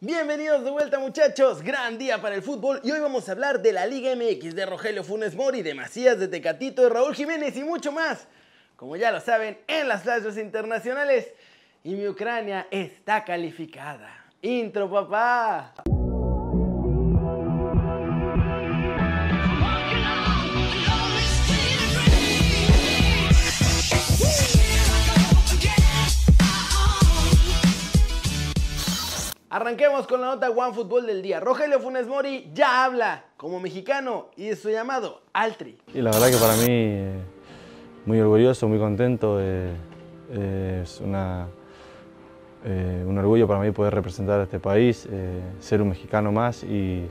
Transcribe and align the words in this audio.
Bienvenidos 0.00 0.62
de 0.62 0.70
vuelta 0.70 1.00
muchachos, 1.00 1.60
gran 1.60 1.98
día 1.98 2.22
para 2.22 2.36
el 2.36 2.42
fútbol 2.42 2.80
y 2.84 2.92
hoy 2.92 3.00
vamos 3.00 3.28
a 3.28 3.32
hablar 3.32 3.60
de 3.60 3.72
la 3.72 3.84
Liga 3.84 4.14
MX, 4.14 4.54
de 4.54 4.64
Rogelio 4.64 5.02
Funes 5.02 5.34
Mori, 5.34 5.62
de 5.62 5.74
Macías, 5.74 6.20
de 6.20 6.28
Tecatito, 6.28 6.82
de 6.82 6.88
Raúl 6.88 7.16
Jiménez 7.16 7.56
y 7.56 7.64
mucho 7.64 7.90
más. 7.90 8.28
Como 8.76 8.94
ya 8.94 9.10
lo 9.10 9.20
saben, 9.20 9.58
en 9.66 9.88
las 9.88 10.04
flashes 10.04 10.38
internacionales 10.38 11.34
y 11.82 11.96
mi 11.96 12.06
Ucrania 12.06 12.68
está 12.70 13.24
calificada. 13.24 14.24
Intro 14.40 14.88
papá. 14.88 15.74
Arranquemos 29.60 30.06
con 30.06 30.20
la 30.20 30.28
nota 30.28 30.48
One 30.50 30.72
Fútbol 30.72 31.04
del 31.04 31.20
día. 31.20 31.40
Rogelio 31.40 31.80
Funes 31.80 32.06
Mori 32.06 32.48
ya 32.54 32.84
habla 32.84 33.24
como 33.36 33.58
mexicano 33.58 34.26
y 34.36 34.50
es 34.50 34.60
su 34.60 34.70
llamado 34.70 35.22
Altri. 35.32 35.76
Y 35.92 36.00
la 36.00 36.12
verdad 36.12 36.30
que 36.30 36.36
para 36.36 36.54
mí 36.54 36.66
eh, 36.68 37.18
muy 38.06 38.20
orgulloso, 38.20 38.68
muy 38.68 38.78
contento. 38.78 39.38
eh, 39.40 39.72
eh, 40.30 40.82
es 40.84 41.00
una, 41.00 41.48
un 42.64 43.18
orgullo 43.18 43.48
para 43.48 43.58
mí 43.58 43.72
poder 43.72 43.94
representar 43.94 44.38
a 44.38 44.44
este 44.44 44.60
país, 44.60 45.08
ser 45.58 45.82
un 45.82 45.88
mexicano 45.88 46.30
más 46.30 46.62
y 46.62 47.08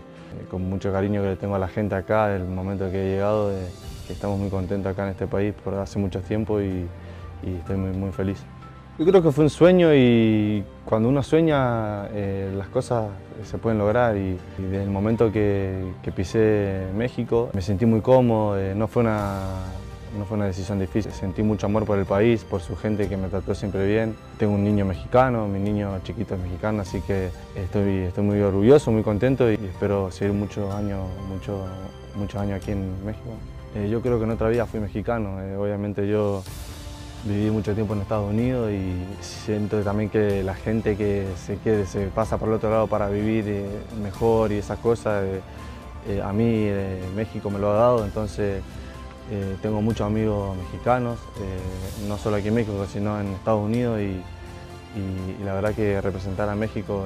con 0.50 0.62
mucho 0.70 0.90
cariño 0.90 1.22
que 1.24 1.28
le 1.28 1.36
tengo 1.36 1.56
a 1.56 1.60
la 1.60 1.68
gente 1.68 1.96
acá, 1.96 2.34
el 2.34 2.46
momento 2.46 2.90
que 2.90 3.02
he 3.02 3.12
llegado, 3.16 3.52
estamos 4.08 4.40
muy 4.40 4.50
contentos 4.50 4.90
acá 4.90 5.04
en 5.04 5.10
este 5.10 5.28
país 5.28 5.54
por 5.66 5.74
hace 5.74 6.00
mucho 6.00 6.22
tiempo 6.22 6.62
y, 6.62 6.88
y 7.44 7.56
estoy 7.60 7.76
muy, 7.76 7.92
muy 7.92 8.12
feliz. 8.14 8.42
Yo 9.00 9.06
creo 9.06 9.22
que 9.22 9.32
fue 9.32 9.44
un 9.44 9.52
sueño 9.52 9.94
y 9.94 10.64
cuando 10.84 11.08
uno 11.10 11.22
sueña 11.22 12.08
eh, 12.14 12.52
las 12.58 12.68
cosas 12.70 13.06
se 13.44 13.60
pueden 13.60 13.78
lograr 13.78 14.18
y, 14.18 14.40
y 14.58 14.62
desde 14.64 14.86
el 14.86 14.90
momento 14.90 15.32
que, 15.32 15.86
pisé 16.16 16.88
México 16.96 17.52
me 17.54 17.62
sentí 17.62 17.86
muy 17.86 18.02
cómodo, 18.02 18.58
eh, 18.58 18.74
no, 18.74 18.88
fue 18.88 19.04
una, 19.04 19.44
no 20.18 20.26
fue 20.26 20.36
una 20.36 20.48
decisión 20.48 20.80
difícil, 20.80 21.12
sentí 21.12 21.44
mucho 21.44 21.68
amor 21.68 21.86
por 21.86 22.00
el 22.00 22.06
país, 22.06 22.44
por 22.44 22.60
su 22.60 22.76
gente 22.76 23.08
que 23.08 23.18
me 23.18 23.28
trató 23.28 23.54
siempre 23.54 23.86
bien. 23.86 24.16
Tengo 24.40 24.56
un 24.56 24.64
niño 24.64 24.84
mexicano, 24.84 25.48
mi 25.48 25.60
niño 25.60 26.00
chiquito 26.04 26.34
es 26.34 26.42
mexicano, 26.42 26.82
así 26.82 27.00
que 27.02 27.30
estoy, 27.56 27.98
estoy 27.98 28.24
muy 28.24 28.40
orgulloso, 28.42 28.92
muy 28.92 29.04
contento 29.04 29.52
y 29.52 29.60
espero 29.64 30.10
seguir 30.10 30.34
muchos 30.34 30.74
años, 30.74 31.02
mucho, 31.30 31.68
muchos 32.16 32.42
años 32.42 32.60
aquí 32.60 32.72
en 32.72 33.06
México. 33.06 33.30
Eh, 33.76 33.90
yo 33.92 34.02
creo 34.02 34.18
que 34.18 34.24
en 34.24 34.32
otra 34.32 34.50
vida 34.50 34.66
fui 34.66 34.80
mexicano, 34.80 35.40
eh, 35.40 35.56
obviamente 35.56 36.08
yo 36.08 36.42
Viví 37.24 37.50
mucho 37.50 37.74
tiempo 37.74 37.94
en 37.94 38.02
Estados 38.02 38.30
Unidos 38.30 38.72
y 38.72 39.06
siento 39.22 39.82
también 39.82 40.10
que 40.10 40.44
la 40.44 40.54
gente 40.54 40.96
que 40.96 41.28
se, 41.36 41.58
quiere, 41.58 41.86
se 41.86 42.08
pasa 42.08 42.38
por 42.38 42.50
el 42.50 42.56
otro 42.56 42.70
lado 42.70 42.88
para 42.88 43.10
vivir 43.10 43.46
eh, 43.48 43.66
mejor 44.02 44.52
y 44.52 44.58
esas 44.58 44.80
cosas, 44.80 45.24
eh, 45.24 45.42
eh, 46.08 46.22
a 46.22 46.32
mí 46.32 46.70
México 47.16 47.50
me 47.50 47.60
lo 47.60 47.72
ha 47.72 47.78
dado, 47.78 48.06
entonces 48.06 48.62
tengo 49.62 49.82
muchos 49.82 50.08
amigos 50.08 50.56
mexicanos, 50.56 51.20
no 52.08 52.18
solo 52.18 52.38
aquí 52.38 52.48
en 52.48 52.54
México, 52.54 52.86
sino 52.90 53.20
en 53.20 53.28
Estados 53.34 53.62
Unidos 53.62 54.00
y, 54.00 54.24
la 55.44 55.54
verdad 55.54 55.76
que 55.76 56.00
representar 56.02 56.50
a 56.50 56.56
México 56.56 57.06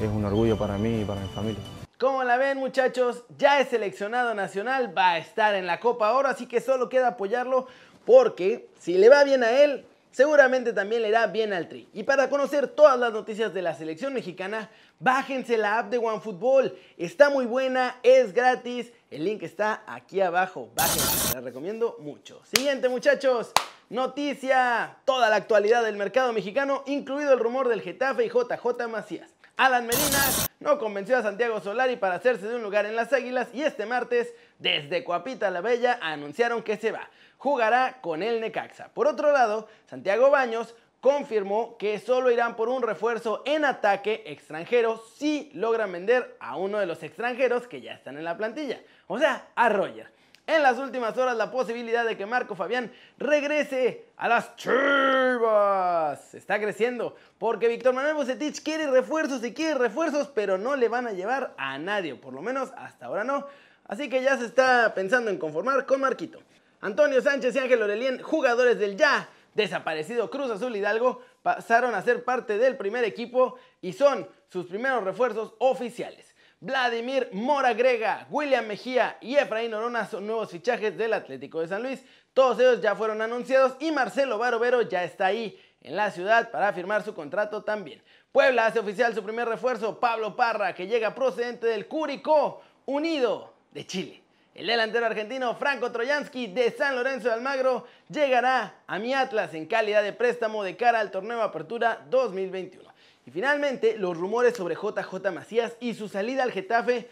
es 0.00 0.08
un 0.08 0.24
orgullo 0.24 0.56
para 0.56 0.78
mí 0.78 1.02
y 1.02 1.04
para 1.04 1.20
mi 1.20 1.28
familia. 1.28 1.60
Como 1.98 2.22
la 2.24 2.36
ven 2.36 2.58
muchachos, 2.58 3.24
ya 3.38 3.58
es 3.58 3.68
seleccionado 3.68 4.34
nacional, 4.34 4.96
va 4.96 5.12
a 5.12 5.18
estar 5.18 5.54
en 5.54 5.66
la 5.66 5.80
Copa 5.80 6.12
Oro, 6.12 6.28
así 6.28 6.46
que 6.46 6.60
solo 6.60 6.90
queda 6.90 7.08
apoyarlo 7.08 7.68
porque 8.06 8.68
si 8.78 8.96
le 8.96 9.10
va 9.10 9.24
bien 9.24 9.44
a 9.44 9.50
él, 9.50 9.84
seguramente 10.12 10.72
también 10.72 11.02
le 11.02 11.08
irá 11.08 11.26
bien 11.26 11.52
al 11.52 11.68
Tri. 11.68 11.88
Y 11.92 12.04
para 12.04 12.30
conocer 12.30 12.68
todas 12.68 12.98
las 12.98 13.12
noticias 13.12 13.52
de 13.52 13.60
la 13.60 13.74
selección 13.74 14.14
mexicana, 14.14 14.70
bájense 14.98 15.58
la 15.58 15.78
app 15.78 15.90
de 15.90 15.98
OneFootball. 15.98 16.74
Está 16.96 17.28
muy 17.28 17.44
buena, 17.44 18.00
es 18.02 18.32
gratis, 18.32 18.92
el 19.10 19.24
link 19.24 19.42
está 19.42 19.82
aquí 19.86 20.22
abajo. 20.22 20.70
Bájense, 20.74 21.34
la 21.34 21.42
recomiendo 21.42 21.96
mucho. 22.00 22.40
Siguiente 22.44 22.88
muchachos, 22.88 23.52
noticia, 23.90 24.96
toda 25.04 25.28
la 25.28 25.36
actualidad 25.36 25.84
del 25.84 25.96
mercado 25.96 26.32
mexicano, 26.32 26.82
incluido 26.86 27.32
el 27.34 27.40
rumor 27.40 27.68
del 27.68 27.82
Getafe 27.82 28.24
y 28.24 28.28
JJ 28.28 28.88
Macías. 28.88 29.35
Alan 29.58 29.86
Medina 29.86 30.18
no 30.60 30.78
convenció 30.78 31.16
a 31.16 31.22
Santiago 31.22 31.60
Solari 31.60 31.96
para 31.96 32.16
hacerse 32.16 32.46
de 32.46 32.56
un 32.56 32.62
lugar 32.62 32.84
en 32.84 32.94
las 32.94 33.14
Águilas 33.14 33.48
y 33.54 33.62
este 33.62 33.86
martes, 33.86 34.34
desde 34.58 35.02
Coapita 35.02 35.50
la 35.50 35.62
Bella, 35.62 35.98
anunciaron 36.02 36.62
que 36.62 36.76
se 36.76 36.92
va. 36.92 37.08
Jugará 37.38 38.02
con 38.02 38.22
el 38.22 38.42
Necaxa. 38.42 38.90
Por 38.92 39.06
otro 39.06 39.32
lado, 39.32 39.66
Santiago 39.88 40.28
Baños 40.28 40.74
confirmó 41.00 41.78
que 41.78 41.98
solo 41.98 42.30
irán 42.30 42.54
por 42.54 42.68
un 42.68 42.82
refuerzo 42.82 43.42
en 43.46 43.64
ataque 43.64 44.24
extranjero 44.26 45.02
si 45.14 45.50
logran 45.54 45.90
vender 45.90 46.36
a 46.38 46.58
uno 46.58 46.78
de 46.78 46.84
los 46.84 47.02
extranjeros 47.02 47.66
que 47.66 47.80
ya 47.80 47.94
están 47.94 48.18
en 48.18 48.24
la 48.24 48.36
plantilla. 48.36 48.82
O 49.06 49.18
sea, 49.18 49.48
a 49.54 49.70
Roger. 49.70 50.10
En 50.46 50.62
las 50.62 50.78
últimas 50.78 51.18
horas 51.18 51.36
la 51.36 51.50
posibilidad 51.50 52.06
de 52.06 52.16
que 52.16 52.24
Marco 52.24 52.54
Fabián 52.54 52.92
regrese 53.18 54.06
a 54.16 54.28
las 54.28 54.54
Chivas 54.54 56.34
está 56.34 56.60
creciendo 56.60 57.16
porque 57.36 57.66
Víctor 57.66 57.92
Manuel 57.92 58.14
Bucetich 58.14 58.62
quiere 58.62 58.88
refuerzos 58.88 59.42
y 59.42 59.52
quiere 59.52 59.74
refuerzos, 59.74 60.28
pero 60.28 60.56
no 60.56 60.76
le 60.76 60.88
van 60.88 61.08
a 61.08 61.12
llevar 61.12 61.52
a 61.58 61.78
nadie, 61.78 62.14
por 62.14 62.32
lo 62.32 62.42
menos 62.42 62.70
hasta 62.76 63.06
ahora 63.06 63.24
no. 63.24 63.44
Así 63.88 64.08
que 64.08 64.22
ya 64.22 64.38
se 64.38 64.46
está 64.46 64.94
pensando 64.94 65.32
en 65.32 65.38
conformar 65.38 65.84
con 65.84 66.00
Marquito. 66.00 66.40
Antonio 66.80 67.20
Sánchez 67.20 67.56
y 67.56 67.58
Ángel 67.58 67.82
Orelien, 67.82 68.22
jugadores 68.22 68.78
del 68.78 68.96
ya 68.96 69.28
desaparecido 69.54 70.30
Cruz 70.30 70.52
Azul 70.52 70.76
Hidalgo, 70.76 71.22
pasaron 71.42 71.96
a 71.96 72.02
ser 72.02 72.22
parte 72.22 72.56
del 72.56 72.76
primer 72.76 73.02
equipo 73.02 73.56
y 73.80 73.94
son 73.94 74.28
sus 74.48 74.66
primeros 74.66 75.02
refuerzos 75.02 75.54
oficiales. 75.58 76.35
Vladimir 76.60 77.28
Moragrega, 77.32 78.26
William 78.30 78.66
Mejía 78.66 79.18
y 79.20 79.36
Efraín 79.36 79.74
Orona 79.74 80.06
son 80.06 80.26
nuevos 80.26 80.50
fichajes 80.50 80.96
del 80.96 81.12
Atlético 81.12 81.60
de 81.60 81.68
San 81.68 81.82
Luis. 81.82 82.02
Todos 82.32 82.58
ellos 82.58 82.80
ya 82.80 82.96
fueron 82.96 83.20
anunciados 83.20 83.76
y 83.78 83.92
Marcelo 83.92 84.38
Barovero 84.38 84.80
ya 84.80 85.04
está 85.04 85.26
ahí 85.26 85.60
en 85.82 85.96
la 85.96 86.10
ciudad 86.10 86.50
para 86.50 86.72
firmar 86.72 87.04
su 87.04 87.14
contrato 87.14 87.62
también. 87.62 88.02
Puebla 88.32 88.66
hace 88.66 88.78
oficial 88.78 89.14
su 89.14 89.22
primer 89.22 89.46
refuerzo, 89.46 90.00
Pablo 90.00 90.34
Parra, 90.34 90.74
que 90.74 90.86
llega 90.86 91.14
procedente 91.14 91.66
del 91.66 91.88
Curicó 91.88 92.62
Unido 92.86 93.52
de 93.72 93.86
Chile. 93.86 94.22
El 94.54 94.68
delantero 94.68 95.04
argentino 95.04 95.54
Franco 95.56 95.92
Troyansky 95.92 96.46
de 96.46 96.70
San 96.70 96.96
Lorenzo 96.96 97.28
de 97.28 97.34
Almagro 97.34 97.86
llegará 98.08 98.76
a 98.86 98.98
mi 98.98 99.12
Atlas 99.12 99.52
en 99.52 99.66
calidad 99.66 100.02
de 100.02 100.14
préstamo 100.14 100.64
de 100.64 100.78
cara 100.78 101.00
al 101.00 101.10
torneo 101.10 101.42
Apertura 101.42 102.06
2021. 102.08 102.95
Y 103.26 103.32
finalmente, 103.32 103.98
los 103.98 104.16
rumores 104.16 104.56
sobre 104.56 104.76
JJ 104.76 105.32
Macías 105.32 105.76
y 105.80 105.94
su 105.94 106.08
salida 106.08 106.44
al 106.44 106.52
Getafe 106.52 107.08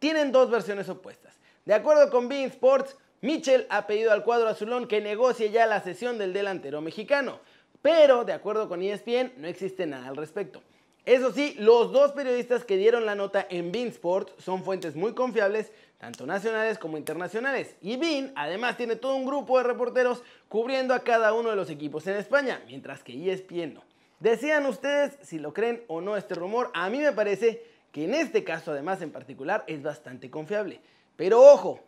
tienen 0.00 0.32
dos 0.32 0.50
versiones 0.50 0.88
opuestas. 0.88 1.34
De 1.64 1.72
acuerdo 1.72 2.10
con 2.10 2.28
Bein 2.28 2.48
Sports, 2.48 2.96
Mitchell 3.20 3.66
ha 3.70 3.86
pedido 3.86 4.12
al 4.12 4.24
cuadro 4.24 4.48
azulón 4.48 4.88
que 4.88 5.00
negocie 5.00 5.50
ya 5.50 5.66
la 5.66 5.80
cesión 5.80 6.18
del 6.18 6.32
delantero 6.32 6.80
mexicano. 6.80 7.40
Pero, 7.80 8.24
de 8.24 8.32
acuerdo 8.32 8.68
con 8.68 8.82
ESPN, 8.82 9.34
no 9.36 9.46
existe 9.46 9.86
nada 9.86 10.08
al 10.08 10.16
respecto. 10.16 10.62
Eso 11.04 11.32
sí, 11.32 11.54
los 11.60 11.92
dos 11.92 12.10
periodistas 12.10 12.64
que 12.64 12.76
dieron 12.76 13.06
la 13.06 13.14
nota 13.14 13.46
en 13.48 13.70
Bean 13.70 13.88
Sports 13.88 14.32
son 14.38 14.64
fuentes 14.64 14.96
muy 14.96 15.14
confiables, 15.14 15.70
tanto 15.98 16.26
nacionales 16.26 16.78
como 16.78 16.98
internacionales. 16.98 17.76
Y 17.80 17.96
Bean 17.96 18.32
además 18.34 18.76
tiene 18.76 18.96
todo 18.96 19.14
un 19.14 19.24
grupo 19.24 19.58
de 19.58 19.64
reporteros 19.64 20.24
cubriendo 20.48 20.92
a 20.92 21.04
cada 21.04 21.32
uno 21.32 21.50
de 21.50 21.56
los 21.56 21.70
equipos 21.70 22.04
en 22.08 22.16
España, 22.16 22.60
mientras 22.66 23.04
que 23.04 23.32
ESPN 23.32 23.74
no. 23.74 23.95
Decían 24.20 24.66
ustedes 24.66 25.18
si 25.22 25.38
lo 25.38 25.52
creen 25.52 25.84
o 25.88 26.00
no 26.00 26.16
este 26.16 26.34
rumor. 26.34 26.70
A 26.74 26.88
mí 26.88 26.98
me 26.98 27.12
parece 27.12 27.64
que 27.92 28.04
en 28.04 28.14
este 28.14 28.44
caso, 28.44 28.72
además 28.72 29.02
en 29.02 29.12
particular, 29.12 29.64
es 29.66 29.82
bastante 29.82 30.30
confiable. 30.30 30.80
Pero 31.16 31.42
ojo, 31.42 31.80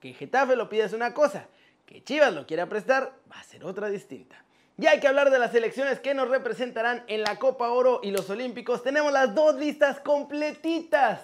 que 0.00 0.12
Getafe 0.12 0.56
lo 0.56 0.68
pida 0.68 0.84
es 0.84 0.92
una 0.92 1.14
cosa, 1.14 1.46
que 1.86 2.02
Chivas 2.02 2.34
lo 2.34 2.46
quiera 2.46 2.68
prestar 2.68 3.12
va 3.30 3.40
a 3.40 3.44
ser 3.44 3.64
otra 3.64 3.88
distinta. 3.88 4.44
Ya 4.76 4.90
hay 4.90 5.00
que 5.00 5.06
hablar 5.06 5.30
de 5.30 5.38
las 5.38 5.52
selecciones 5.52 6.00
que 6.00 6.14
nos 6.14 6.28
representarán 6.28 7.04
en 7.06 7.22
la 7.22 7.38
Copa 7.38 7.70
Oro 7.70 8.00
y 8.02 8.10
los 8.10 8.28
Olímpicos. 8.28 8.82
Tenemos 8.82 9.12
las 9.12 9.34
dos 9.34 9.54
listas 9.54 10.00
completitas 10.00 11.20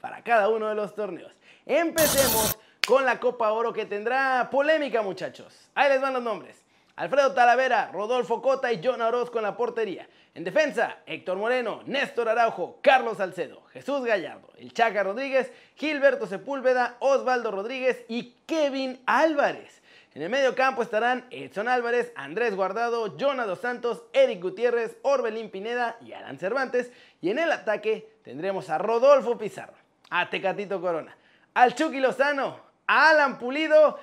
para 0.00 0.22
cada 0.22 0.48
uno 0.48 0.68
de 0.68 0.76
los 0.76 0.94
torneos. 0.94 1.32
Empecemos 1.66 2.56
con 2.86 3.04
la 3.04 3.18
Copa 3.18 3.50
Oro 3.50 3.72
que 3.72 3.86
tendrá 3.86 4.48
polémica, 4.50 5.02
muchachos. 5.02 5.68
Ahí 5.74 5.88
les 5.88 6.00
van 6.00 6.12
los 6.12 6.22
nombres. 6.22 6.56
Alfredo 6.96 7.32
Talavera, 7.32 7.90
Rodolfo 7.92 8.42
Cota 8.42 8.70
y 8.72 8.80
John 8.84 9.00
Orozco 9.00 9.38
en 9.38 9.44
la 9.44 9.56
portería. 9.56 10.08
En 10.34 10.44
defensa, 10.44 10.98
Héctor 11.06 11.38
Moreno, 11.38 11.82
Néstor 11.86 12.28
Araujo, 12.28 12.78
Carlos 12.82 13.16
Salcedo, 13.16 13.62
Jesús 13.72 14.04
Gallardo, 14.04 14.50
El 14.56 14.72
Chaca 14.72 15.02
Rodríguez, 15.02 15.50
Gilberto 15.74 16.26
Sepúlveda, 16.26 16.96
Osvaldo 17.00 17.50
Rodríguez 17.50 18.04
y 18.08 18.34
Kevin 18.46 19.00
Álvarez. 19.06 19.82
En 20.14 20.20
el 20.20 20.28
medio 20.28 20.54
campo 20.54 20.82
estarán 20.82 21.26
Edson 21.30 21.68
Álvarez, 21.68 22.12
Andrés 22.14 22.54
Guardado, 22.54 23.16
Jonah 23.18 23.46
Dos 23.46 23.60
Santos, 23.60 24.02
Eric 24.12 24.42
Gutiérrez, 24.42 24.98
Orbelín 25.02 25.50
Pineda 25.50 25.96
y 26.02 26.12
Alan 26.12 26.38
Cervantes. 26.38 26.92
Y 27.22 27.30
en 27.30 27.38
el 27.38 27.50
ataque 27.50 28.16
tendremos 28.22 28.68
a 28.68 28.76
Rodolfo 28.76 29.38
Pizarro, 29.38 29.74
a 30.10 30.28
Tecatito 30.28 30.82
Corona, 30.82 31.16
al 31.54 31.74
Chucky 31.74 32.00
Lozano, 32.00 32.60
a 32.86 33.10
Alan 33.10 33.38
Pulido 33.38 33.98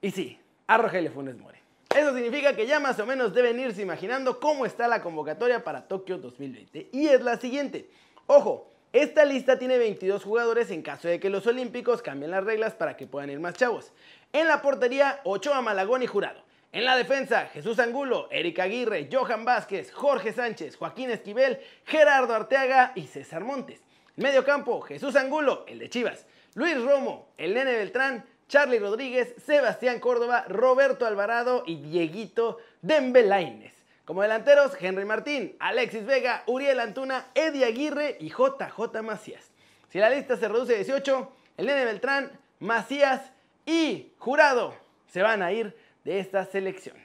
y 0.00 0.10
sí, 0.10 0.40
a 0.66 0.78
Rogelio 0.78 1.12
Funes 1.12 1.36
Mori. 1.36 1.61
Eso 1.94 2.14
significa 2.14 2.56
que 2.56 2.66
ya 2.66 2.80
más 2.80 2.98
o 3.00 3.06
menos 3.06 3.34
deben 3.34 3.60
irse 3.60 3.82
imaginando 3.82 4.40
cómo 4.40 4.64
está 4.64 4.88
la 4.88 5.02
convocatoria 5.02 5.62
para 5.62 5.86
Tokio 5.86 6.16
2020. 6.16 6.88
Y 6.92 7.08
es 7.08 7.20
la 7.22 7.36
siguiente. 7.36 7.90
Ojo, 8.26 8.70
esta 8.92 9.24
lista 9.24 9.58
tiene 9.58 9.76
22 9.76 10.24
jugadores 10.24 10.70
en 10.70 10.82
caso 10.82 11.08
de 11.08 11.20
que 11.20 11.28
los 11.28 11.46
olímpicos 11.46 12.00
cambien 12.00 12.30
las 12.30 12.44
reglas 12.44 12.74
para 12.74 12.96
que 12.96 13.06
puedan 13.06 13.30
ir 13.30 13.40
más 13.40 13.54
chavos. 13.54 13.92
En 14.32 14.48
la 14.48 14.62
portería, 14.62 15.20
Ochoa, 15.24 15.60
Malagón 15.60 16.02
y 16.02 16.06
Jurado. 16.06 16.42
En 16.72 16.86
la 16.86 16.96
defensa, 16.96 17.50
Jesús 17.52 17.78
Angulo, 17.78 18.28
Eric 18.30 18.60
Aguirre, 18.60 19.10
Johan 19.12 19.44
Vázquez, 19.44 19.92
Jorge 19.92 20.32
Sánchez, 20.32 20.76
Joaquín 20.76 21.10
Esquivel, 21.10 21.60
Gerardo 21.84 22.34
Arteaga 22.34 22.92
y 22.94 23.06
César 23.06 23.44
Montes. 23.44 23.82
En 24.16 24.22
medio 24.22 24.42
campo, 24.42 24.80
Jesús 24.80 25.14
Angulo, 25.16 25.66
el 25.68 25.78
de 25.78 25.90
Chivas, 25.90 26.26
Luis 26.54 26.82
Romo, 26.82 27.28
el 27.36 27.52
Nene 27.52 27.72
Beltrán, 27.72 28.24
Charlie 28.52 28.78
Rodríguez, 28.78 29.34
Sebastián 29.46 29.98
Córdoba, 29.98 30.44
Roberto 30.46 31.06
Alvarado 31.06 31.62
y 31.66 31.76
Dieguito 31.76 32.58
Dembelaines. 32.82 33.72
Como 34.04 34.20
delanteros, 34.20 34.72
Henry 34.78 35.06
Martín, 35.06 35.56
Alexis 35.58 36.04
Vega, 36.04 36.42
Uriel 36.46 36.78
Antuna, 36.80 37.28
Eddie 37.34 37.64
Aguirre 37.64 38.18
y 38.20 38.28
JJ 38.28 39.00
Macías. 39.02 39.50
Si 39.88 39.98
la 39.98 40.10
lista 40.10 40.36
se 40.36 40.48
reduce 40.48 40.74
a 40.74 40.76
18, 40.76 41.32
el 41.56 41.66
Beltrán, 41.66 42.30
Macías 42.58 43.22
y 43.64 44.12
Jurado 44.18 44.74
se 45.10 45.22
van 45.22 45.40
a 45.42 45.50
ir 45.50 45.74
de 46.04 46.20
esta 46.20 46.44
selección. 46.44 46.96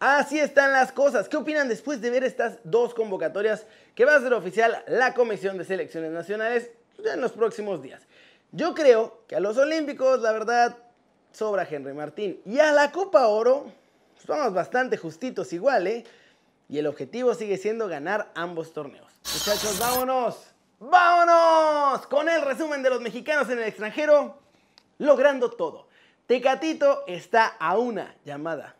Así 0.00 0.40
están 0.40 0.72
las 0.72 0.90
cosas. 0.90 1.28
¿Qué 1.28 1.36
opinan 1.36 1.68
después 1.68 2.00
de 2.00 2.10
ver 2.10 2.24
estas 2.24 2.58
dos 2.64 2.94
convocatorias 2.94 3.64
que 3.94 4.04
va 4.04 4.16
a 4.16 4.20
ser 4.20 4.34
oficial 4.34 4.82
la 4.88 5.14
Comisión 5.14 5.56
de 5.56 5.64
Selecciones 5.64 6.10
Nacionales 6.10 6.72
en 6.98 7.20
los 7.20 7.30
próximos 7.30 7.80
días? 7.80 8.02
Yo 8.50 8.74
creo 8.74 9.22
que 9.28 9.36
a 9.36 9.40
los 9.40 9.56
Olímpicos, 9.56 10.20
la 10.20 10.32
verdad, 10.32 10.76
sobra 11.36 11.66
Henry 11.70 11.92
Martín. 11.92 12.40
Y 12.46 12.58
a 12.58 12.72
la 12.72 12.90
Copa 12.90 13.28
Oro, 13.28 13.70
pues 14.14 14.26
vamos 14.26 14.54
bastante 14.54 14.96
justitos 14.96 15.52
igual, 15.52 15.86
¿eh? 15.86 16.04
Y 16.68 16.78
el 16.78 16.86
objetivo 16.86 17.34
sigue 17.34 17.58
siendo 17.58 17.88
ganar 17.88 18.32
ambos 18.34 18.72
torneos. 18.72 19.12
Muchachos, 19.34 19.78
vámonos. 19.78 20.54
¡Vámonos! 20.78 22.06
Con 22.06 22.28
el 22.28 22.42
resumen 22.42 22.82
de 22.82 22.90
los 22.90 23.00
mexicanos 23.00 23.48
en 23.48 23.58
el 23.58 23.64
extranjero, 23.64 24.38
logrando 24.98 25.50
todo. 25.50 25.88
Tecatito 26.26 27.04
está 27.06 27.46
a 27.46 27.78
una 27.78 28.14
llamada 28.24 28.74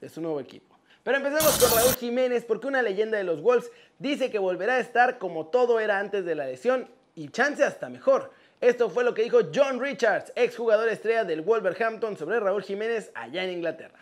de 0.00 0.08
su 0.08 0.20
nuevo 0.20 0.38
equipo. 0.38 0.76
Pero 1.02 1.16
empecemos 1.16 1.58
con 1.58 1.76
Raúl 1.76 1.94
Jiménez 1.96 2.44
porque 2.44 2.66
una 2.66 2.82
leyenda 2.82 3.18
de 3.18 3.24
los 3.24 3.40
Wolves 3.42 3.70
dice 3.98 4.30
que 4.30 4.38
volverá 4.38 4.74
a 4.74 4.80
estar 4.80 5.18
como 5.18 5.46
todo 5.46 5.80
era 5.80 5.98
antes 5.98 6.24
de 6.24 6.34
la 6.34 6.46
lesión 6.46 6.88
y 7.14 7.28
chance 7.28 7.64
hasta 7.64 7.88
mejor. 7.88 8.32
Esto 8.64 8.88
fue 8.88 9.04
lo 9.04 9.12
que 9.12 9.24
dijo 9.24 9.40
John 9.54 9.78
Richards, 9.78 10.32
exjugador 10.34 10.88
estrella 10.88 11.24
del 11.24 11.42
Wolverhampton, 11.42 12.16
sobre 12.16 12.40
Raúl 12.40 12.62
Jiménez 12.62 13.10
allá 13.14 13.44
en 13.44 13.50
Inglaterra. 13.50 13.98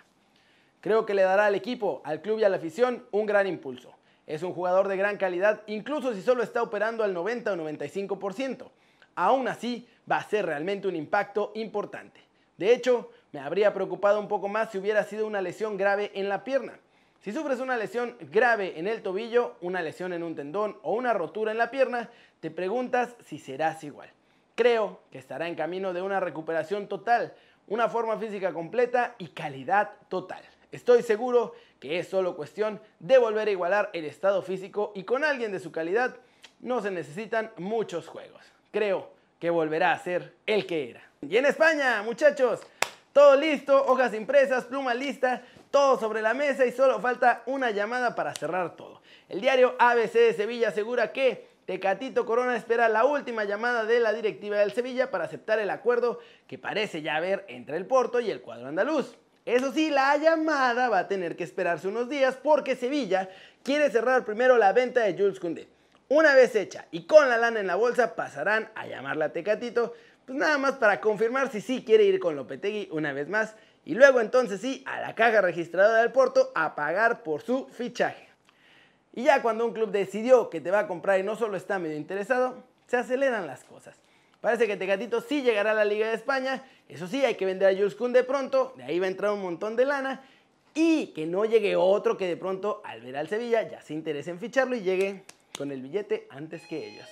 Creo 0.80 1.04
que 1.04 1.14
le 1.14 1.22
dará 1.22 1.46
al 1.46 1.56
equipo, 1.56 2.00
al 2.04 2.22
club 2.22 2.38
y 2.38 2.44
a 2.44 2.48
la 2.48 2.58
afición 2.58 3.04
un 3.10 3.26
gran 3.26 3.48
impulso. 3.48 3.92
Es 4.24 4.44
un 4.44 4.54
jugador 4.54 4.86
de 4.86 4.96
gran 4.96 5.16
calidad, 5.16 5.62
incluso 5.66 6.14
si 6.14 6.22
solo 6.22 6.44
está 6.44 6.62
operando 6.62 7.02
al 7.02 7.12
90 7.12 7.52
o 7.52 7.56
95%. 7.56 8.70
Aún 9.16 9.48
así, 9.48 9.88
va 10.08 10.18
a 10.18 10.28
ser 10.28 10.46
realmente 10.46 10.86
un 10.86 10.94
impacto 10.94 11.50
importante. 11.56 12.20
De 12.56 12.72
hecho, 12.72 13.10
me 13.32 13.40
habría 13.40 13.74
preocupado 13.74 14.20
un 14.20 14.28
poco 14.28 14.46
más 14.46 14.70
si 14.70 14.78
hubiera 14.78 15.02
sido 15.02 15.26
una 15.26 15.42
lesión 15.42 15.76
grave 15.76 16.12
en 16.14 16.28
la 16.28 16.44
pierna. 16.44 16.78
Si 17.18 17.32
sufres 17.32 17.58
una 17.58 17.76
lesión 17.76 18.16
grave 18.30 18.78
en 18.78 18.86
el 18.86 19.02
tobillo, 19.02 19.56
una 19.60 19.82
lesión 19.82 20.12
en 20.12 20.22
un 20.22 20.36
tendón 20.36 20.78
o 20.84 20.92
una 20.94 21.12
rotura 21.14 21.50
en 21.50 21.58
la 21.58 21.72
pierna, 21.72 22.10
te 22.38 22.52
preguntas 22.52 23.16
si 23.24 23.40
serás 23.40 23.82
igual. 23.82 24.08
Creo 24.54 25.00
que 25.10 25.18
estará 25.18 25.48
en 25.48 25.54
camino 25.54 25.92
de 25.92 26.02
una 26.02 26.20
recuperación 26.20 26.88
total, 26.88 27.34
una 27.68 27.88
forma 27.88 28.18
física 28.18 28.52
completa 28.52 29.14
y 29.18 29.28
calidad 29.28 29.92
total. 30.08 30.42
Estoy 30.70 31.02
seguro 31.02 31.54
que 31.80 31.98
es 31.98 32.08
solo 32.08 32.36
cuestión 32.36 32.80
de 32.98 33.18
volver 33.18 33.48
a 33.48 33.50
igualar 33.50 33.90
el 33.92 34.04
estado 34.04 34.42
físico 34.42 34.92
y 34.94 35.04
con 35.04 35.24
alguien 35.24 35.52
de 35.52 35.60
su 35.60 35.72
calidad 35.72 36.16
no 36.60 36.80
se 36.80 36.90
necesitan 36.90 37.50
muchos 37.58 38.08
juegos. 38.08 38.42
Creo 38.70 39.10
que 39.38 39.50
volverá 39.50 39.92
a 39.92 39.98
ser 39.98 40.34
el 40.46 40.66
que 40.66 40.90
era. 40.90 41.02
Y 41.20 41.36
en 41.36 41.46
España, 41.46 42.02
muchachos, 42.02 42.60
todo 43.12 43.36
listo, 43.36 43.84
hojas 43.86 44.14
impresas, 44.14 44.64
pluma 44.64 44.94
lista, 44.94 45.42
todo 45.70 45.98
sobre 45.98 46.22
la 46.22 46.34
mesa 46.34 46.64
y 46.64 46.72
solo 46.72 47.00
falta 47.00 47.42
una 47.46 47.70
llamada 47.70 48.14
para 48.14 48.34
cerrar 48.34 48.76
todo. 48.76 49.02
El 49.28 49.40
diario 49.40 49.74
ABC 49.78 50.12
de 50.12 50.34
Sevilla 50.34 50.68
asegura 50.68 51.12
que 51.12 51.51
Tecatito 51.72 52.26
Corona 52.26 52.54
espera 52.54 52.86
la 52.90 53.06
última 53.06 53.44
llamada 53.44 53.86
de 53.86 53.98
la 53.98 54.12
directiva 54.12 54.58
del 54.58 54.72
Sevilla 54.72 55.10
para 55.10 55.24
aceptar 55.24 55.58
el 55.58 55.70
acuerdo 55.70 56.18
que 56.46 56.58
parece 56.58 57.00
ya 57.00 57.16
haber 57.16 57.46
entre 57.48 57.78
el 57.78 57.86
Porto 57.86 58.20
y 58.20 58.30
el 58.30 58.42
cuadro 58.42 58.68
andaluz. 58.68 59.16
Eso 59.46 59.72
sí, 59.72 59.88
la 59.88 60.14
llamada 60.18 60.90
va 60.90 60.98
a 60.98 61.08
tener 61.08 61.34
que 61.34 61.44
esperarse 61.44 61.88
unos 61.88 62.10
días 62.10 62.36
porque 62.36 62.76
Sevilla 62.76 63.30
quiere 63.62 63.88
cerrar 63.88 64.26
primero 64.26 64.58
la 64.58 64.74
venta 64.74 65.00
de 65.00 65.14
Jules 65.14 65.40
Koundé. 65.40 65.66
Una 66.08 66.34
vez 66.34 66.54
hecha 66.56 66.88
y 66.90 67.06
con 67.06 67.26
la 67.30 67.38
lana 67.38 67.60
en 67.60 67.68
la 67.68 67.76
bolsa 67.76 68.16
pasarán 68.16 68.68
a 68.74 68.86
llamarla 68.86 69.24
a 69.24 69.32
Tecatito, 69.32 69.94
pues 70.26 70.36
nada 70.36 70.58
más 70.58 70.72
para 70.72 71.00
confirmar 71.00 71.50
si 71.50 71.62
sí 71.62 71.84
quiere 71.86 72.04
ir 72.04 72.20
con 72.20 72.36
Lopetegui 72.36 72.90
una 72.92 73.14
vez 73.14 73.30
más 73.30 73.54
y 73.86 73.94
luego 73.94 74.20
entonces 74.20 74.60
sí 74.60 74.84
a 74.86 75.00
la 75.00 75.14
caja 75.14 75.40
registradora 75.40 76.02
del 76.02 76.12
Porto 76.12 76.52
a 76.54 76.74
pagar 76.74 77.22
por 77.22 77.40
su 77.40 77.66
fichaje. 77.68 78.31
Y 79.12 79.24
ya 79.24 79.42
cuando 79.42 79.66
un 79.66 79.72
club 79.72 79.90
decidió 79.90 80.48
que 80.48 80.60
te 80.60 80.70
va 80.70 80.80
a 80.80 80.86
comprar 80.86 81.20
y 81.20 81.22
no 81.22 81.36
solo 81.36 81.56
está 81.56 81.78
medio 81.78 81.96
interesado, 81.96 82.62
se 82.86 82.96
aceleran 82.96 83.46
las 83.46 83.64
cosas. 83.64 83.96
Parece 84.40 84.66
que 84.66 84.76
Tecatito 84.76 85.20
sí 85.20 85.42
llegará 85.42 85.70
a 85.70 85.74
la 85.74 85.84
Liga 85.84 86.08
de 86.08 86.14
España. 86.14 86.64
Eso 86.88 87.06
sí, 87.06 87.24
hay 87.24 87.36
que 87.36 87.46
vender 87.46 87.68
a 87.68 87.76
Jules 87.76 87.94
Koundé 87.94 88.24
pronto. 88.24 88.72
De 88.76 88.82
ahí 88.82 88.98
va 88.98 89.06
a 89.06 89.10
entrar 89.10 89.32
un 89.32 89.42
montón 89.42 89.76
de 89.76 89.84
lana. 89.84 90.22
Y 90.74 91.08
que 91.08 91.26
no 91.26 91.44
llegue 91.44 91.76
otro 91.76 92.16
que 92.16 92.26
de 92.26 92.36
pronto 92.36 92.80
al 92.84 93.02
ver 93.02 93.16
al 93.16 93.28
Sevilla 93.28 93.68
ya 93.68 93.82
se 93.82 93.92
interese 93.92 94.30
en 94.30 94.38
ficharlo 94.38 94.74
y 94.74 94.80
llegue 94.80 95.22
con 95.56 95.70
el 95.70 95.82
billete 95.82 96.26
antes 96.30 96.66
que 96.66 96.88
ellos. 96.88 97.06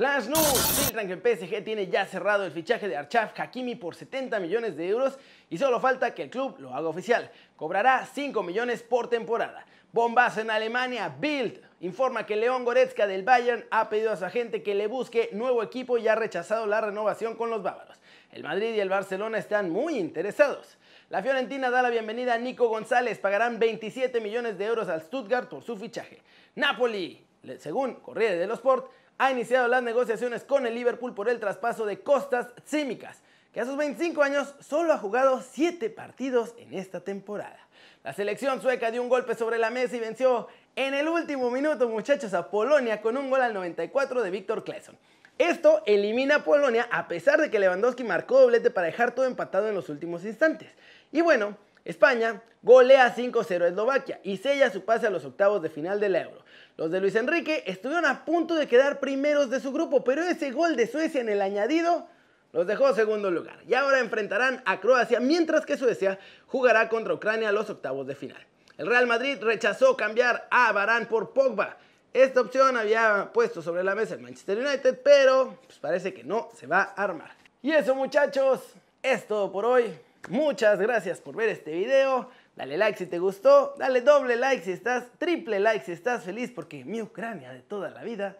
Flash 0.00 0.28
News 0.28 0.78
filtran 0.78 1.06
que 1.06 1.12
el 1.12 1.20
PSG 1.20 1.62
tiene 1.62 1.86
ya 1.88 2.06
cerrado 2.06 2.46
el 2.46 2.52
fichaje 2.52 2.88
de 2.88 2.96
Archaf 2.96 3.38
Hakimi 3.38 3.74
por 3.74 3.94
70 3.94 4.40
millones 4.40 4.74
de 4.74 4.88
euros 4.88 5.18
y 5.50 5.58
solo 5.58 5.78
falta 5.78 6.14
que 6.14 6.22
el 6.22 6.30
club 6.30 6.58
lo 6.58 6.74
haga 6.74 6.88
oficial. 6.88 7.30
Cobrará 7.54 8.06
5 8.06 8.42
millones 8.42 8.82
por 8.82 9.10
temporada. 9.10 9.62
Bombazo 9.92 10.40
en 10.40 10.50
Alemania, 10.50 11.14
Bild 11.20 11.60
informa 11.80 12.24
que 12.24 12.36
León 12.36 12.64
Goretzka 12.64 13.06
del 13.06 13.24
Bayern 13.24 13.66
ha 13.70 13.90
pedido 13.90 14.10
a 14.10 14.16
su 14.16 14.24
agente 14.24 14.62
que 14.62 14.74
le 14.74 14.86
busque 14.86 15.28
nuevo 15.32 15.62
equipo 15.62 15.98
y 15.98 16.08
ha 16.08 16.14
rechazado 16.14 16.64
la 16.64 16.80
renovación 16.80 17.36
con 17.36 17.50
los 17.50 17.62
bávaros. 17.62 17.98
El 18.32 18.42
Madrid 18.42 18.72
y 18.74 18.80
el 18.80 18.88
Barcelona 18.88 19.36
están 19.36 19.68
muy 19.68 19.98
interesados. 19.98 20.78
La 21.10 21.22
Fiorentina 21.22 21.68
da 21.68 21.82
la 21.82 21.90
bienvenida 21.90 22.32
a 22.32 22.38
Nico 22.38 22.68
González, 22.68 23.18
pagarán 23.18 23.58
27 23.58 24.18
millones 24.22 24.56
de 24.56 24.64
euros 24.64 24.88
al 24.88 25.02
Stuttgart 25.02 25.50
por 25.50 25.62
su 25.62 25.76
fichaje. 25.76 26.22
Napoli, 26.54 27.22
según 27.58 27.96
Corriere 27.96 28.36
dello 28.36 28.54
Sport, 28.54 28.90
ha 29.20 29.30
iniciado 29.30 29.68
las 29.68 29.82
negociaciones 29.82 30.44
con 30.44 30.66
el 30.66 30.74
Liverpool 30.74 31.14
por 31.14 31.28
el 31.28 31.38
traspaso 31.38 31.84
de 31.84 32.00
Costas 32.00 32.54
Tsimikas, 32.64 33.18
que 33.52 33.60
a 33.60 33.66
sus 33.66 33.76
25 33.76 34.22
años 34.22 34.54
solo 34.60 34.94
ha 34.94 34.98
jugado 34.98 35.42
7 35.42 35.90
partidos 35.90 36.54
en 36.56 36.72
esta 36.72 37.00
temporada. 37.00 37.58
La 38.02 38.14
selección 38.14 38.62
sueca 38.62 38.90
dio 38.90 39.02
un 39.02 39.10
golpe 39.10 39.34
sobre 39.34 39.58
la 39.58 39.68
mesa 39.68 39.94
y 39.94 40.00
venció 40.00 40.48
en 40.74 40.94
el 40.94 41.06
último 41.06 41.50
minuto, 41.50 41.86
muchachos, 41.86 42.32
a 42.32 42.50
Polonia 42.50 43.02
con 43.02 43.18
un 43.18 43.28
gol 43.28 43.42
al 43.42 43.52
94 43.52 44.22
de 44.22 44.30
Víctor 44.30 44.64
Claesson. 44.64 44.96
Esto 45.36 45.82
elimina 45.84 46.36
a 46.36 46.44
Polonia 46.44 46.88
a 46.90 47.06
pesar 47.06 47.42
de 47.42 47.50
que 47.50 47.58
Lewandowski 47.58 48.04
marcó 48.04 48.40
doblete 48.40 48.70
para 48.70 48.86
dejar 48.86 49.14
todo 49.14 49.26
empatado 49.26 49.68
en 49.68 49.74
los 49.74 49.90
últimos 49.90 50.24
instantes. 50.24 50.70
Y 51.12 51.20
bueno, 51.20 51.58
España 51.90 52.42
golea 52.62 53.14
5-0 53.14 53.62
a 53.62 53.68
Eslovaquia 53.68 54.20
y 54.22 54.36
sella 54.36 54.70
su 54.70 54.84
pase 54.84 55.06
a 55.06 55.10
los 55.10 55.24
octavos 55.24 55.62
de 55.62 55.70
final 55.70 56.00
del 56.00 56.16
Euro. 56.16 56.44
Los 56.76 56.90
de 56.90 57.00
Luis 57.00 57.14
Enrique 57.14 57.64
estuvieron 57.66 58.06
a 58.06 58.24
punto 58.24 58.54
de 58.54 58.66
quedar 58.66 59.00
primeros 59.00 59.50
de 59.50 59.60
su 59.60 59.72
grupo, 59.72 60.02
pero 60.04 60.22
ese 60.22 60.50
gol 60.50 60.76
de 60.76 60.86
Suecia 60.86 61.20
en 61.20 61.28
el 61.28 61.42
añadido 61.42 62.06
los 62.52 62.66
dejó 62.66 62.94
segundo 62.94 63.30
lugar 63.30 63.58
y 63.66 63.74
ahora 63.74 64.00
enfrentarán 64.00 64.62
a 64.64 64.80
Croacia 64.80 65.20
mientras 65.20 65.66
que 65.66 65.76
Suecia 65.76 66.18
jugará 66.46 66.88
contra 66.88 67.14
Ucrania 67.14 67.50
a 67.50 67.52
los 67.52 67.70
octavos 67.70 68.06
de 68.06 68.14
final. 68.14 68.44
El 68.76 68.86
Real 68.86 69.06
Madrid 69.06 69.36
rechazó 69.40 69.96
cambiar 69.96 70.48
a 70.50 70.72
Barán 70.72 71.06
por 71.06 71.32
Pogba. 71.32 71.76
Esta 72.12 72.40
opción 72.40 72.76
había 72.76 73.30
puesto 73.32 73.62
sobre 73.62 73.84
la 73.84 73.94
mesa 73.94 74.14
el 74.14 74.20
Manchester 74.20 74.58
United, 74.58 75.00
pero 75.04 75.58
pues, 75.66 75.78
parece 75.78 76.12
que 76.12 76.24
no 76.24 76.48
se 76.56 76.66
va 76.66 76.94
a 76.96 77.02
armar. 77.02 77.30
Y 77.62 77.72
eso 77.72 77.94
muchachos, 77.94 78.60
es 79.02 79.26
todo 79.26 79.52
por 79.52 79.64
hoy. 79.64 79.94
Muchas 80.28 80.78
gracias 80.78 81.20
por 81.20 81.34
ver 81.34 81.48
este 81.48 81.72
video. 81.72 82.30
Dale 82.54 82.76
like 82.76 82.98
si 82.98 83.06
te 83.06 83.18
gustó, 83.18 83.74
dale 83.78 84.02
doble 84.02 84.36
like 84.36 84.62
si 84.62 84.72
estás, 84.72 85.06
triple 85.18 85.60
like 85.60 85.84
si 85.84 85.92
estás 85.92 86.24
feliz 86.24 86.52
porque 86.54 86.84
mi 86.84 87.00
Ucrania 87.00 87.52
de 87.52 87.62
toda 87.62 87.90
la 87.90 88.04
vida 88.04 88.36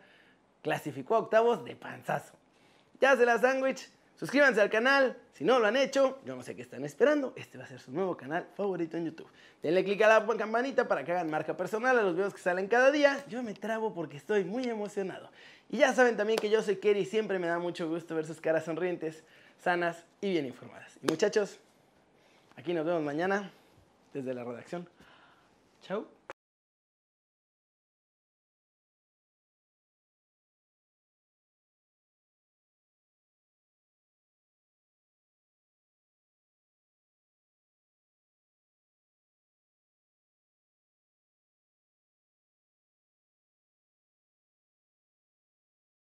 clasificó 0.63 1.15
a 1.17 1.19
octavos 1.21 1.65
de 1.65 1.75
panzazo. 1.77 2.35
Ya 3.01 3.17
se 3.17 3.25
la 3.25 3.39
sándwich. 3.39 3.89
Suscríbanse 4.21 4.61
al 4.61 4.69
canal, 4.69 5.17
si 5.33 5.45
no 5.45 5.59
lo 5.59 5.67
han 5.67 5.77
hecho, 5.77 6.19
yo 6.27 6.37
no 6.37 6.43
sé 6.43 6.55
qué 6.55 6.61
están 6.61 6.85
esperando, 6.85 7.33
este 7.37 7.57
va 7.57 7.65
a 7.65 7.67
ser 7.67 7.81
su 7.81 7.91
nuevo 7.91 8.19
canal 8.19 8.47
favorito 8.55 8.99
en 8.99 9.07
YouTube. 9.07 9.27
Denle 9.63 9.83
click 9.83 10.03
a 10.03 10.09
la 10.09 10.37
campanita 10.37 10.87
para 10.87 11.03
que 11.03 11.13
hagan 11.13 11.31
marca 11.31 11.57
personal 11.57 11.99
a 11.99 12.03
los 12.03 12.15
videos 12.15 12.35
que 12.35 12.43
salen 12.43 12.69
cada 12.69 12.91
día. 12.91 13.25
Yo 13.31 13.43
me 13.43 13.55
trabo 13.55 13.95
porque 13.95 14.19
estoy 14.19 14.45
muy 14.45 14.65
emocionado. 14.65 15.31
Y 15.71 15.79
ya 15.79 15.95
saben 15.95 16.19
también 16.19 16.39
que 16.39 16.51
yo 16.51 16.61
soy 16.61 16.77
Kerry 16.77 17.01
y 17.01 17.07
siempre 17.07 17.39
me 17.39 17.47
da 17.47 17.59
mucho 17.59 17.89
gusto 17.89 18.15
ver 18.15 18.27
sus 18.27 18.43
caras 18.43 18.67
sonrientes, 18.67 19.25
sanas 19.59 20.05
y 20.21 20.33
bien 20.33 20.45
informadas. 20.45 20.99
Y 21.03 21.07
muchachos, 21.07 21.59
aquí 22.61 22.75
nos 22.75 22.85
vemos 22.85 23.02
mañana 23.02 23.50
desde 24.12 24.35
la 24.35 24.45
redacción. 24.45 24.87
Chao. 25.81 26.07